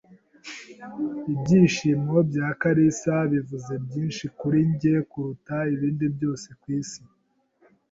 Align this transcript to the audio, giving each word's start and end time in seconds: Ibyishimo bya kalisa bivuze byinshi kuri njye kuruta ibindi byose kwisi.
Ibyishimo 1.33 2.15
bya 2.29 2.47
kalisa 2.61 3.13
bivuze 3.31 3.73
byinshi 3.85 4.25
kuri 4.39 4.59
njye 4.71 4.95
kuruta 5.09 5.55
ibindi 5.73 6.05
byose 6.15 6.47
kwisi. 6.61 7.01